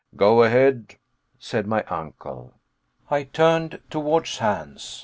"Go 0.15 0.41
ahead," 0.41 0.95
said 1.37 1.67
my 1.67 1.83
uncle. 1.83 2.55
I 3.11 3.21
turned 3.25 3.81
towards 3.91 4.39
Hans. 4.39 4.99